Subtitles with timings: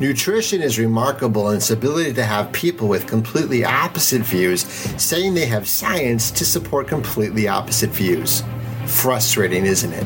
[0.00, 4.62] Nutrition is remarkable in its ability to have people with completely opposite views
[4.96, 8.44] saying they have science to support completely opposite views.
[8.86, 10.04] Frustrating, isn't it?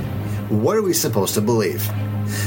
[0.48, 1.86] What are we supposed to believe?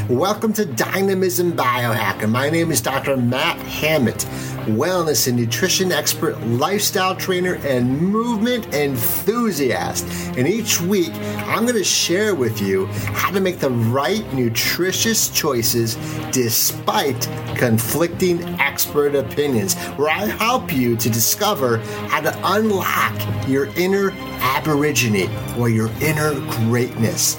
[0.10, 2.28] Welcome to Dynamism Biohacker.
[2.28, 3.16] My name is Dr.
[3.16, 4.24] Matt Hammett,
[4.66, 10.06] wellness and nutrition expert, lifestyle trainer, and movement enthusiast.
[10.38, 11.12] And each week,
[11.48, 15.96] I'm going to share with you how to make the right nutritious choices
[16.32, 21.78] despite conflicting expert opinions, where I help you to discover
[22.10, 26.34] how to unlock your inner aborigine or your inner
[26.68, 27.36] greatness.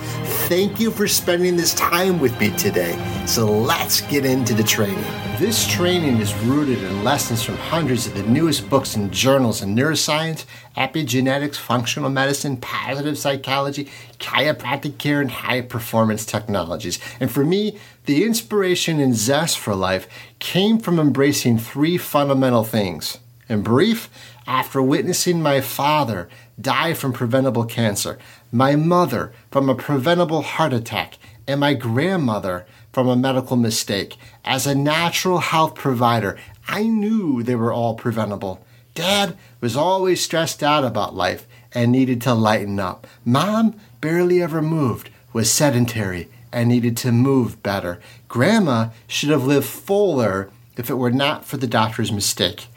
[0.46, 2.96] Thank you for spending this time with me today.
[3.26, 5.04] So let's get into the training.
[5.40, 9.74] This training is rooted in lessons from hundreds of the newest books and journals in
[9.74, 10.44] neuroscience,
[10.76, 17.00] epigenetics, functional medicine, positive psychology, chiropractic care, and high performance technologies.
[17.18, 20.06] And for me, the inspiration and zest for life
[20.38, 23.18] came from embracing three fundamental things.
[23.48, 24.08] In brief,
[24.46, 26.28] after witnessing my father
[26.60, 28.18] die from preventable cancer,
[28.52, 34.16] my mother from a preventable heart attack, and my grandmother from a medical mistake.
[34.44, 36.38] As a natural health provider,
[36.68, 38.64] I knew they were all preventable.
[38.94, 43.06] Dad was always stressed out about life and needed to lighten up.
[43.24, 48.00] Mom barely ever moved, was sedentary, and needed to move better.
[48.28, 52.68] Grandma should have lived fuller if it were not for the doctor's mistake.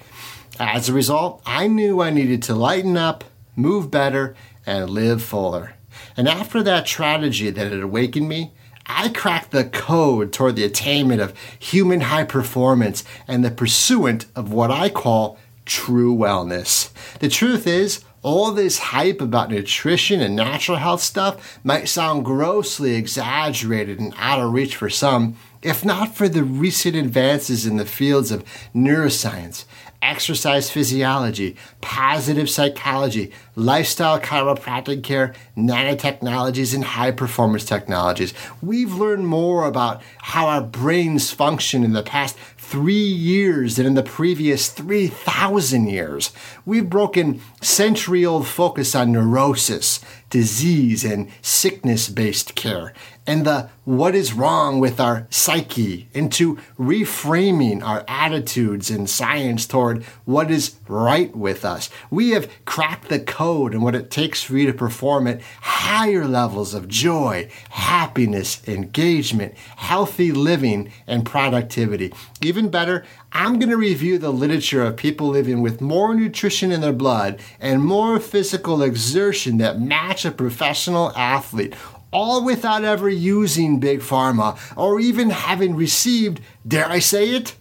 [0.60, 3.24] As a result, I knew I needed to lighten up,
[3.56, 4.36] move better,
[4.70, 5.74] and live fuller.
[6.16, 8.54] And after that tragedy that had awakened me,
[8.86, 14.54] I cracked the code toward the attainment of human high performance and the pursuit of
[14.54, 16.92] what I call true wellness.
[17.20, 22.96] The truth is, all this hype about nutrition and natural health stuff might sound grossly
[22.96, 27.86] exaggerated and out of reach for some, if not for the recent advances in the
[27.86, 29.66] fields of neuroscience,
[30.02, 38.34] exercise physiology, positive psychology, lifestyle chiropractic care, nanotechnologies, and high performance technologies.
[38.62, 43.96] We've learned more about how our brains function in the past three years than in
[43.96, 46.32] the previous 3,000 years.
[46.66, 50.00] We've broken century old focus on neurosis,
[50.30, 52.94] disease, and sickness based care
[53.30, 60.04] and the what is wrong with our psyche into reframing our attitudes and science toward
[60.26, 61.92] what is right with us.
[62.10, 66.28] We have cracked the code and what it takes for you to perform at higher
[66.28, 72.14] levels of joy, happiness, engagement, healthy living, and productivity.
[72.42, 76.82] Even better, I'm going to review the literature of people living with more nutrition in
[76.82, 81.76] their blood and more physical exertion that match a professional athlete
[82.12, 87.56] all without ever using Big Pharma or even having received, dare I say it,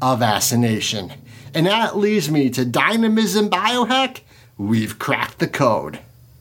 [0.00, 1.12] a vaccination.
[1.54, 4.20] And that leads me to Dynamism Biohack.
[4.56, 6.00] We've cracked the code.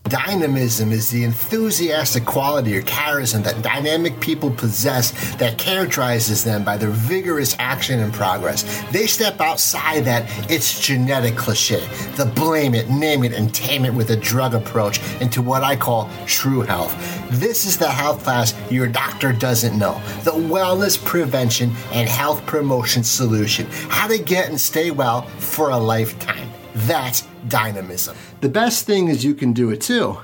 [0.09, 6.77] Dynamism is the enthusiastic quality or charism that dynamic people possess that characterizes them by
[6.77, 8.63] their vigorous action and progress.
[8.91, 13.93] They step outside that it's genetic cliche, the blame it, name it, and tame it
[13.93, 16.95] with a drug approach into what I call true health.
[17.29, 23.03] This is the health class your doctor doesn't know the wellness prevention and health promotion
[23.03, 23.67] solution.
[23.89, 26.49] How to get and stay well for a lifetime.
[26.73, 28.15] That's dynamism.
[28.41, 30.17] The best thing is you can do it too.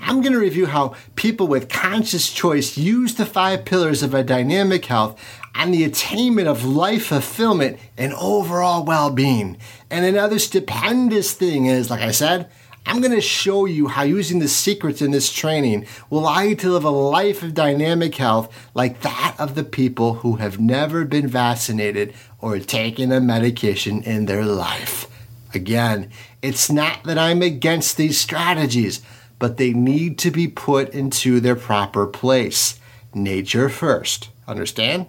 [0.00, 4.22] I'm going to review how people with conscious choice use the five pillars of a
[4.22, 5.20] dynamic health
[5.54, 9.58] and the attainment of life fulfillment and overall well being.
[9.90, 12.50] And another stupendous thing is, like I said,
[12.84, 16.56] I'm going to show you how using the secrets in this training will allow you
[16.56, 21.04] to live a life of dynamic health like that of the people who have never
[21.04, 25.06] been vaccinated or taken a medication in their life.
[25.54, 26.10] Again,
[26.42, 29.00] it's not that I'm against these strategies,
[29.38, 32.78] but they need to be put into their proper place.
[33.14, 34.28] Nature first.
[34.48, 35.06] Understand?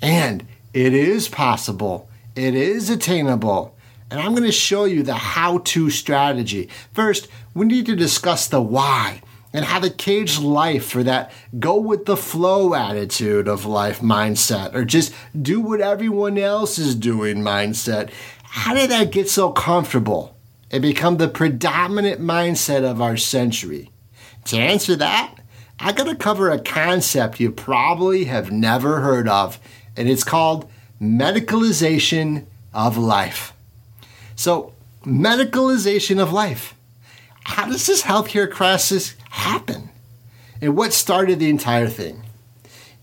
[0.00, 3.76] And it is possible, it is attainable.
[4.10, 6.68] And I'm going to show you the how to strategy.
[6.92, 9.22] First, we need to discuss the why
[9.54, 14.74] and how to cage life for that go with the flow attitude of life mindset
[14.74, 18.10] or just do what everyone else is doing mindset.
[18.42, 20.36] How did that get so comfortable
[20.72, 23.90] and become the predominant mindset of our century?
[24.46, 25.36] To answer that,
[25.78, 29.60] I gotta cover a concept you probably have never heard of,
[29.96, 30.70] and it's called
[31.00, 33.52] medicalization of life.
[34.34, 34.72] So,
[35.04, 36.74] medicalization of life.
[37.44, 39.90] How does this healthcare crisis happen?
[40.60, 42.22] And what started the entire thing?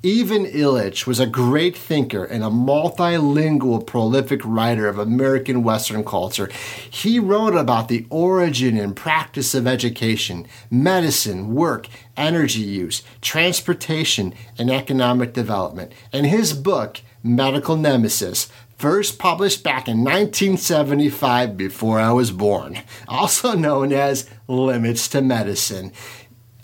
[0.01, 6.49] Ivan Illich was a great thinker and a multilingual, prolific writer of American Western culture.
[6.89, 14.71] He wrote about the origin and practice of education, medicine, work, energy use, transportation, and
[14.71, 15.91] economic development.
[16.13, 18.47] And his book, Medical Nemesis,
[18.77, 22.79] first published back in 1975 before I was born,
[23.09, 25.91] also known as Limits to Medicine.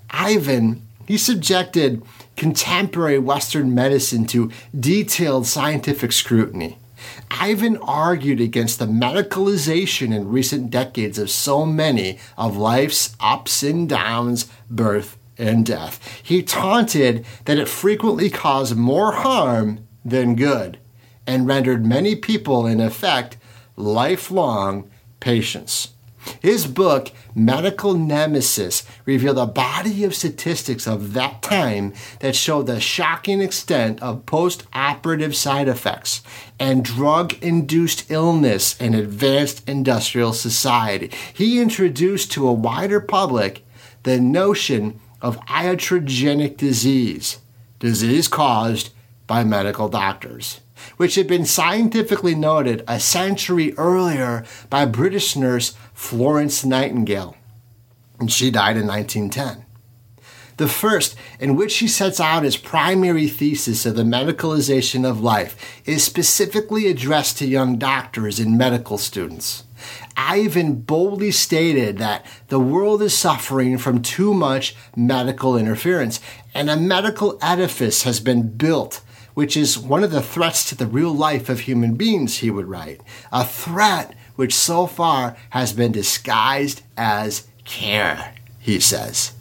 [0.09, 2.01] Ivan, he subjected
[2.35, 6.77] contemporary Western medicine to detailed scientific scrutiny.
[7.29, 13.87] Ivan argued against the medicalization in recent decades of so many of life's ups and
[13.87, 16.21] downs, birth and death.
[16.23, 20.79] He taunted that it frequently caused more harm than good
[21.27, 23.37] and rendered many people, in effect,
[23.75, 25.89] lifelong patients.
[26.41, 32.79] His book, Medical Nemesis, revealed a body of statistics of that time that showed the
[32.79, 36.21] shocking extent of post operative side effects
[36.59, 41.11] and drug induced illness in advanced industrial society.
[41.33, 43.65] He introduced to a wider public
[44.03, 47.39] the notion of iatrogenic disease,
[47.79, 48.91] disease caused
[49.27, 50.59] by medical doctors
[50.97, 57.35] which had been scientifically noted a century earlier by British nurse Florence Nightingale.
[58.19, 59.65] And she died in 1910.
[60.57, 65.81] The first, in which he sets out his primary thesis of the medicalization of life,
[65.85, 69.65] is specifically addressed to young doctors and medical students.
[70.15, 76.21] Ivan boldly stated that the world is suffering from too much medical interference,
[76.53, 79.01] and a medical edifice has been built
[79.35, 82.65] which is one of the threats to the real life of human beings, he would
[82.65, 83.01] write.
[83.31, 89.33] A threat which so far has been disguised as care, he says.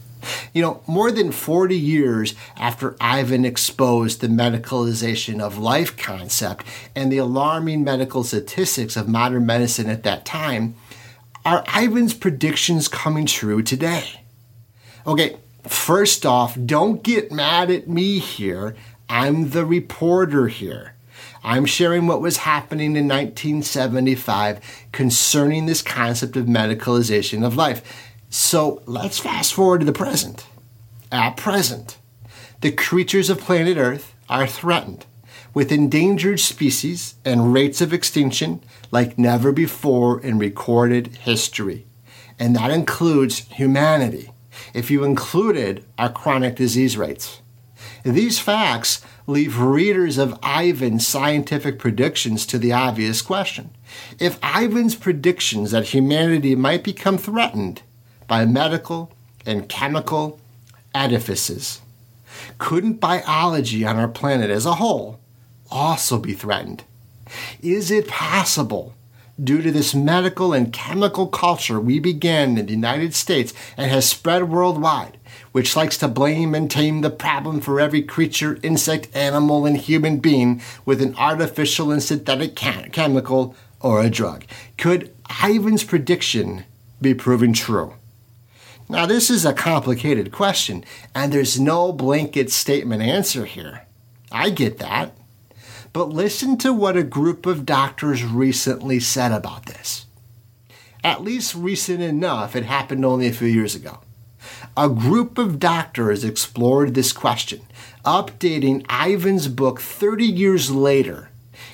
[0.53, 7.13] You know, more than 40 years after Ivan exposed the medicalization of life concept and
[7.13, 10.75] the alarming medical statistics of modern medicine at that time,
[11.45, 14.23] are Ivan's predictions coming true today?
[15.07, 18.75] Okay, first off, don't get mad at me here.
[19.15, 20.95] I'm the reporter here.
[21.45, 28.11] I'm sharing what was happening in 1975 concerning this concept of medicalization of life.
[28.29, 30.49] So let's fast forward to the present.
[31.13, 31.97] At present,
[32.61, 35.07] the creatures of planet Earth are threatened
[35.55, 41.87] with endangered species and rates of extinction like never before in recorded history.
[42.37, 44.33] And that includes humanity,
[44.75, 47.41] if you included our chronic disease rates.
[48.05, 53.71] These facts leave readers of Ivan's scientific predictions to the obvious question.
[54.21, 57.81] If Ivan's predictions that humanity might become threatened
[58.29, 59.11] by medical
[59.47, 60.39] and chemical
[60.95, 61.81] edifices,
[62.59, 65.19] couldn't biology on our planet as a whole
[65.71, 66.85] also be threatened?
[67.63, 68.95] Is it possible,
[69.43, 74.09] due to this medical and chemical culture we began in the United States and has
[74.09, 75.19] spread worldwide,
[75.53, 80.19] which likes to blame and tame the problem for every creature, insect, animal, and human
[80.19, 84.45] being with an artificial and synthetic chemical or a drug.
[84.79, 86.65] Could Ivan's prediction
[87.01, 87.95] be proven true?
[88.89, 90.85] Now, this is a complicated question,
[91.15, 93.87] and there's no blanket statement answer here.
[94.31, 95.17] I get that.
[95.95, 100.05] But listen to what a group of doctors recently said about this.
[101.03, 104.01] At least recent enough, it happened only a few years ago
[104.77, 107.63] a group of doctors explored this question,
[108.05, 111.31] updating Ivan's book 30 years later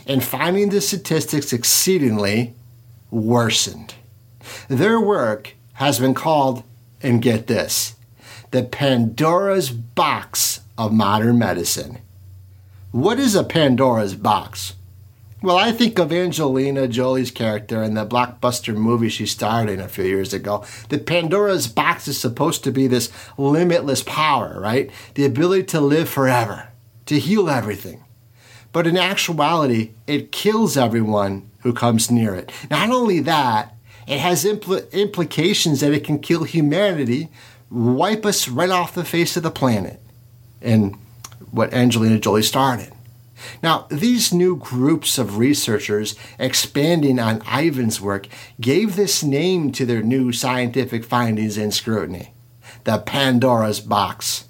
[0.07, 2.55] and finding the statistics exceedingly
[3.11, 3.95] worsened.
[4.69, 6.63] Their work has been called,
[7.03, 7.95] and get this,
[8.51, 11.99] the Pandora's Box of Modern Medicine.
[12.93, 14.75] What is a Pandora's Box?
[15.43, 19.87] Well, I think of Angelina Jolie's character in the blockbuster movie she starred in a
[19.87, 20.65] few years ago.
[20.89, 24.91] The Pandora's box is supposed to be this limitless power, right?
[25.15, 26.71] The ability to live forever,
[27.07, 28.03] to heal everything.
[28.73, 32.51] But in actuality, it kills everyone who comes near it.
[32.73, 33.77] Not only that,
[34.09, 37.29] it has impl- implications that it can kill humanity,
[37.71, 40.01] wipe us right off the face of the planet.
[40.61, 40.99] And
[41.51, 42.93] what Angelina Jolie started.
[43.63, 48.29] Now, these new groups of researchers expanding on Ivan's work
[48.61, 52.33] gave this name to their new scientific findings and scrutiny
[52.85, 54.45] the Pandora's Box.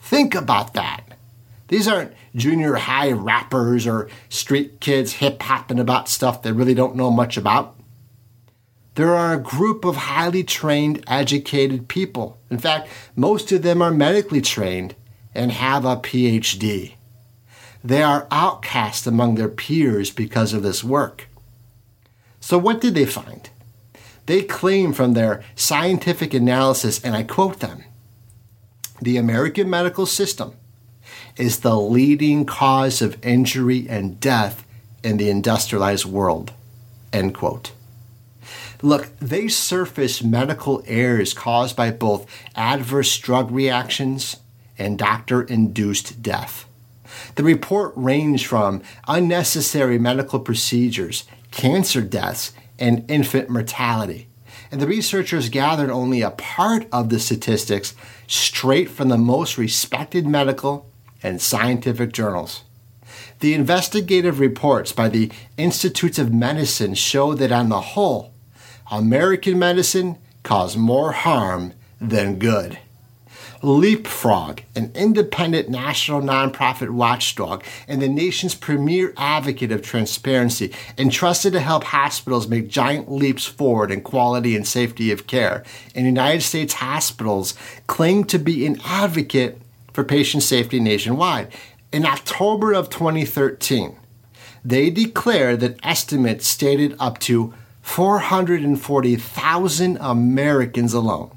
[0.00, 1.02] Think about that.
[1.68, 6.96] These aren't junior high rappers or street kids hip hopping about stuff they really don't
[6.96, 7.74] know much about.
[8.94, 12.38] There are a group of highly trained, educated people.
[12.50, 14.94] In fact, most of them are medically trained
[15.36, 16.94] and have a PhD.
[17.84, 21.28] They are outcast among their peers because of this work.
[22.40, 23.48] So, what did they find?
[24.26, 27.84] They claim from their scientific analysis, and I quote them
[29.00, 30.54] the American medical system
[31.36, 34.66] is the leading cause of injury and death
[35.04, 36.52] in the industrialized world.
[37.12, 37.72] End quote.
[38.82, 44.36] Look, they surface medical errors caused by both adverse drug reactions
[44.78, 46.66] and doctor induced death.
[47.36, 54.28] The report ranged from unnecessary medical procedures, cancer deaths, and infant mortality.
[54.70, 57.94] And the researchers gathered only a part of the statistics
[58.26, 60.90] straight from the most respected medical
[61.22, 62.64] and scientific journals.
[63.40, 68.32] The investigative reports by the Institutes of Medicine show that on the whole,
[68.90, 72.78] American medicine caused more harm than good.
[73.62, 81.60] Leapfrog, an independent national nonprofit watchdog and the nation's premier advocate of transparency, entrusted to
[81.60, 85.64] help hospitals make giant leaps forward in quality and safety of care.
[85.94, 87.54] And United States hospitals
[87.86, 91.50] claim to be an advocate for patient safety nationwide.
[91.92, 93.96] In October of 2013,
[94.64, 101.35] they declared that estimates stated up to 440,000 Americans alone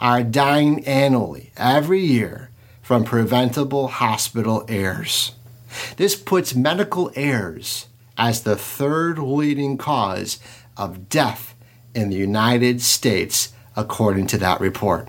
[0.00, 2.50] are dying annually every year
[2.82, 5.32] from preventable hospital errors.
[5.96, 7.86] This puts medical errors
[8.16, 10.38] as the third leading cause
[10.76, 11.54] of death
[11.94, 15.08] in the United States, according to that report.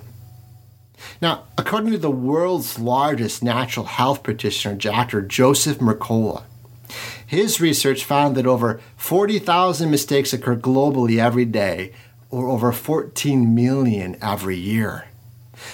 [1.21, 5.21] Now, according to the world's largest natural health practitioner, Dr.
[5.21, 6.43] Joseph Mercola,
[7.25, 11.93] his research found that over 40,000 mistakes occur globally every day,
[12.29, 15.05] or over 14 million every year.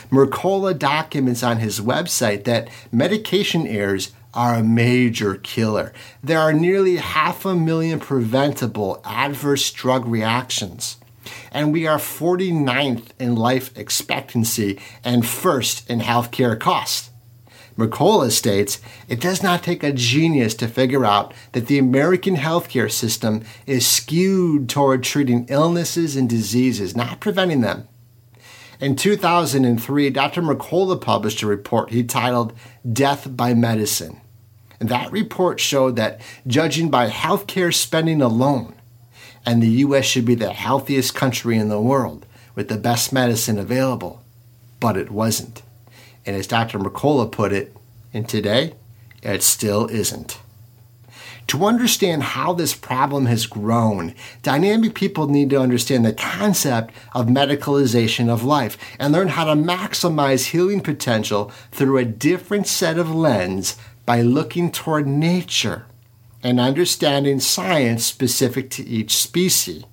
[0.10, 5.93] Mercola documents on his website that medication errors are a major killer.
[6.24, 10.98] There are nearly half a million preventable adverse drug reactions.
[11.51, 17.12] And we are 49th in life expectancy and first in healthcare costs.
[17.77, 22.92] Mercola states it does not take a genius to figure out that the American healthcare
[22.92, 27.88] system is skewed toward treating illnesses and diseases, not preventing them.
[28.80, 30.42] In 2003, Dr.
[30.42, 32.53] Mercola published a report he titled
[32.92, 34.20] Death by Medicine.
[34.80, 38.75] And that report showed that, judging by healthcare spending alone,
[39.46, 40.06] and the U.S.
[40.06, 42.25] should be the healthiest country in the world
[42.56, 44.22] with the best medicine available,
[44.80, 45.62] but it wasn't.
[46.25, 46.80] And as Dr.
[46.80, 47.75] Mercola put it,
[48.13, 48.74] and today,
[49.22, 50.39] it still isn't.
[51.48, 57.27] To understand how this problem has grown, dynamic people need to understand the concept of
[57.27, 63.13] medicalization of life and learn how to maximize healing potential through a different set of
[63.13, 63.75] lens
[64.06, 65.86] by looking toward nature
[66.42, 69.84] and understanding science specific to each species,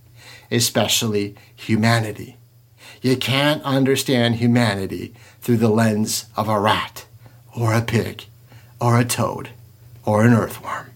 [0.50, 2.36] especially humanity.
[3.02, 7.06] You can't understand humanity through the lens of a rat,
[7.56, 8.24] or a pig,
[8.80, 9.50] or a toad,
[10.04, 10.90] or an earthworm.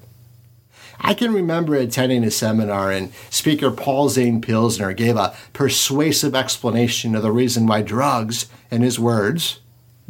[1.01, 7.15] I can remember attending a seminar and speaker Paul Zane Pilzer gave a persuasive explanation
[7.15, 9.61] of the reason why drugs, in his words,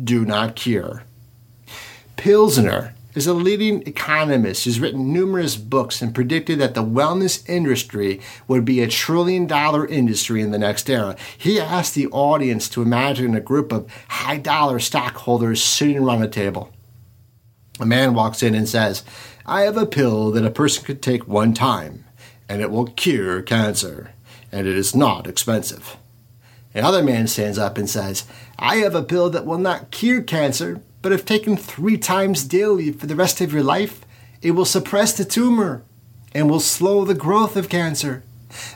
[0.03, 1.03] do not cure.
[2.17, 8.21] Pilzer is a leading economist who's written numerous books and predicted that the wellness industry
[8.49, 11.17] would be a trillion dollar industry in the next era.
[11.39, 16.29] He asked the audience to imagine a group of high dollar stockholders sitting around a
[16.29, 16.71] table.
[17.81, 19.05] A man walks in and says,
[19.47, 22.05] I have a pill that a person could take one time,
[22.49, 24.13] and it will cure cancer,
[24.51, 25.97] and it is not expensive.
[26.73, 28.25] Another man stands up and says,
[28.59, 32.91] I have a pill that will not cure cancer, but if taken three times daily
[32.91, 34.07] for the rest of your life,
[34.41, 35.83] it will suppress the tumor
[36.33, 38.23] and will slow the growth of cancer.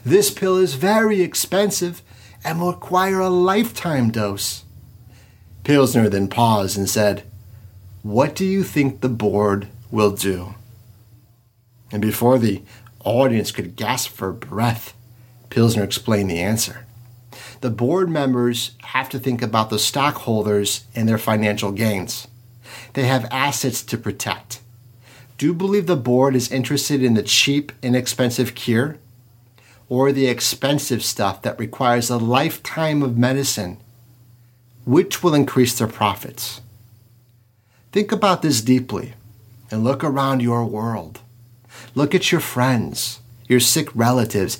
[0.05, 2.03] This pill is very expensive
[2.45, 4.65] and will require a lifetime dose.
[5.65, 7.23] Pilzer then paused and said,
[8.03, 10.55] What do you think the board will do?
[11.91, 12.61] And before the
[13.07, 14.93] audience could gasp for breath,
[15.49, 16.85] Pilzer explained the answer
[17.61, 22.29] the board members have to think about the stockholders and their financial gains.
[22.95, 24.61] They have assets to protect.
[25.37, 28.99] Do you believe the board is interested in the cheap, inexpensive cure?
[29.89, 33.79] Or the expensive stuff that requires a lifetime of medicine?
[34.85, 36.61] Which will increase their profits?
[37.93, 39.15] Think about this deeply
[39.71, 41.21] and look around your world.
[41.95, 44.59] Look at your friends, your sick relatives.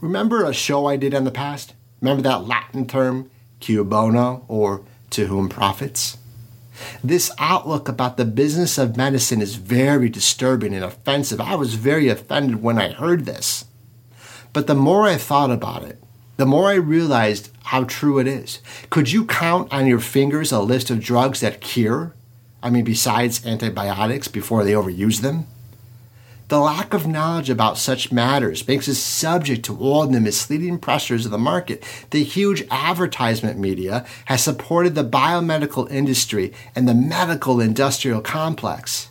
[0.00, 1.74] Remember a show I did in the past?
[2.06, 6.18] Remember that Latin term, cui bono, or to whom profits?
[7.02, 11.40] This outlook about the business of medicine is very disturbing and offensive.
[11.40, 13.64] I was very offended when I heard this.
[14.52, 16.00] But the more I thought about it,
[16.36, 18.60] the more I realized how true it is.
[18.88, 22.14] Could you count on your fingers a list of drugs that cure?
[22.62, 25.48] I mean, besides antibiotics before they overuse them?
[26.48, 31.24] The lack of knowledge about such matters makes us subject to all the misleading pressures
[31.24, 31.82] of the market.
[32.10, 39.10] The huge advertisement media has supported the biomedical industry and the medical industrial complex.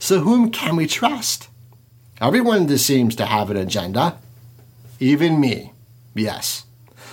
[0.00, 1.48] So, whom can we trust?
[2.20, 4.18] Everyone seems to have an agenda.
[4.98, 5.72] Even me.
[6.14, 6.64] Yes.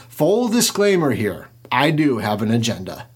[0.09, 3.07] Full disclaimer here I do have an agenda.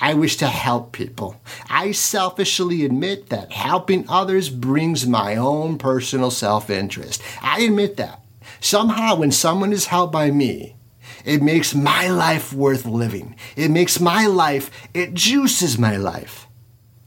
[0.00, 1.40] I wish to help people.
[1.68, 7.22] I selfishly admit that helping others brings my own personal self interest.
[7.40, 8.20] I admit that.
[8.60, 10.76] Somehow, when someone is helped by me,
[11.24, 13.36] it makes my life worth living.
[13.56, 16.46] It makes my life, it juices my life.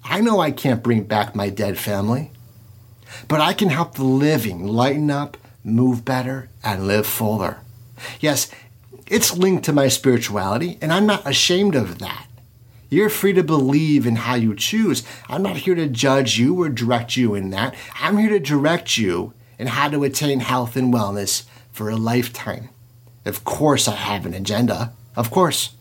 [0.04, 2.32] I know I can't bring back my dead family,
[3.28, 7.60] but I can help the living lighten up, move better, and live fuller.
[8.20, 8.52] Yes,
[9.08, 12.28] it's linked to my spirituality, and I'm not ashamed of that.
[12.90, 15.04] You're free to believe in how you choose.
[15.28, 17.76] I'm not here to judge you or direct you in that.
[18.00, 22.70] I'm here to direct you in how to attain health and wellness for a lifetime.
[23.26, 24.94] Of course, I have an agenda.
[25.16, 25.72] Of course.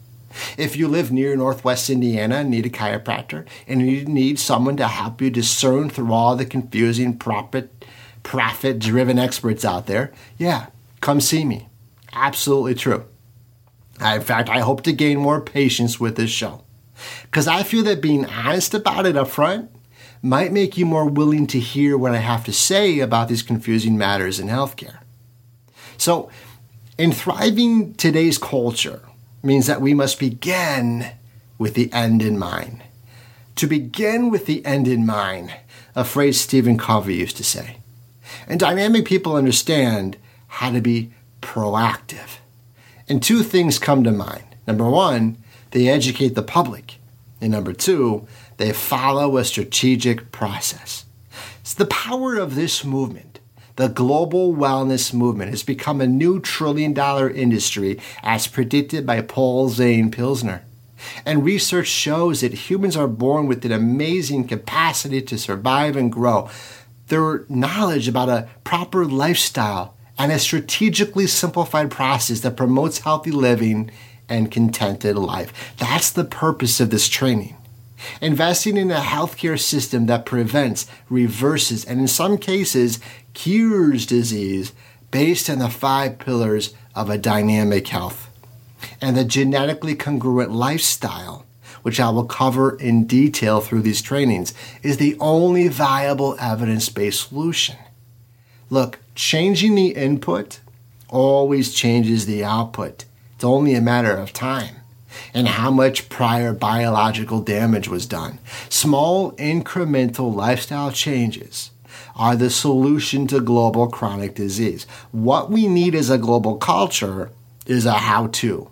[0.58, 4.88] If you live near Northwest Indiana and need a chiropractor and you need someone to
[4.88, 7.84] help you discern through all the confusing profit
[8.24, 10.66] profit driven experts out there, yeah,
[11.00, 11.68] come see me.
[12.12, 13.04] Absolutely true.
[14.00, 16.63] In fact, I hope to gain more patients with this show.
[17.22, 19.70] Because I feel that being honest about it up front
[20.22, 23.98] might make you more willing to hear what I have to say about these confusing
[23.98, 24.98] matters in healthcare.
[25.98, 26.30] So,
[26.96, 29.02] in thriving today's culture
[29.42, 31.06] means that we must begin
[31.58, 32.82] with the end in mind.
[33.56, 35.54] To begin with the end in mind,
[35.94, 37.76] a phrase Stephen Covey used to say.
[38.48, 42.38] And dynamic people understand how to be proactive.
[43.08, 44.44] And two things come to mind.
[44.66, 45.36] Number one,
[45.74, 46.98] they educate the public.
[47.40, 51.04] And number two, they follow a strategic process.
[51.60, 53.40] It's the power of this movement.
[53.74, 59.68] The global wellness movement has become a new trillion dollar industry as predicted by Paul
[59.68, 60.60] Zane Pilzer.
[61.26, 66.48] And research shows that humans are born with an amazing capacity to survive and grow.
[67.08, 73.90] Their knowledge about a proper lifestyle and a strategically simplified process that promotes healthy living
[74.28, 75.52] and contented life.
[75.78, 77.56] That's the purpose of this training.
[78.20, 83.00] Investing in a healthcare system that prevents, reverses, and in some cases
[83.32, 84.72] cures disease
[85.10, 88.30] based on the five pillars of a dynamic health
[89.00, 91.46] and the genetically congruent lifestyle,
[91.82, 97.28] which I will cover in detail through these trainings, is the only viable evidence based
[97.28, 97.76] solution.
[98.70, 100.60] Look, changing the input
[101.08, 103.04] always changes the output.
[103.44, 104.76] Only a matter of time
[105.32, 108.38] and how much prior biological damage was done.
[108.68, 111.70] Small incremental lifestyle changes
[112.16, 114.86] are the solution to global chronic disease.
[115.10, 117.30] What we need as a global culture
[117.66, 118.70] is a how to.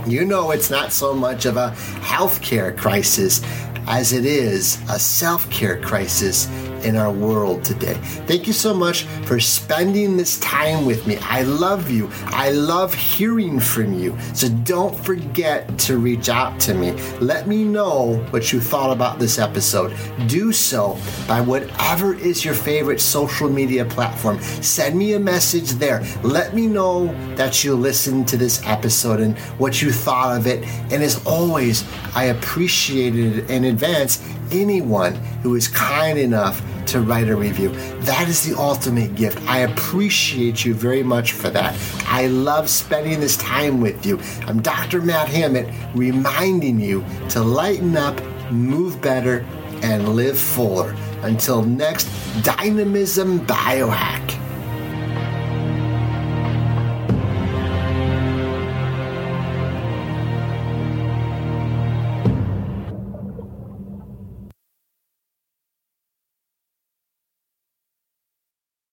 [0.08, 3.42] You know, it's not so much of a healthcare crisis
[3.88, 6.48] as it is a self care crisis
[6.84, 7.96] in our world today.
[8.28, 11.18] Thank you so much for spending this time with me.
[11.18, 12.10] I love you.
[12.26, 14.18] I love hearing from you.
[14.34, 16.92] So don't forget to reach out to me.
[17.20, 19.96] Let me know what you thought about this episode.
[20.28, 24.40] Do so by whatever is your favorite social media platform.
[24.42, 26.04] Send me a message there.
[26.24, 30.64] Let me know that you listened to this episode and what you thought of it.
[30.92, 31.84] And as always,
[32.16, 37.70] I appreciate it in advance anyone who is kind enough to write a review.
[38.02, 39.40] That is the ultimate gift.
[39.48, 41.76] I appreciate you very much for that.
[42.06, 44.20] I love spending this time with you.
[44.48, 45.02] I'm Dr.
[45.02, 48.20] Matt Hammett reminding you to lighten up,
[48.52, 49.46] move better,
[49.84, 50.96] and live fuller.
[51.22, 52.10] Until next,
[52.44, 54.39] Dynamism Biohack.